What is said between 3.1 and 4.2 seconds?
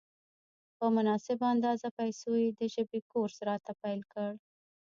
کورس راته پېل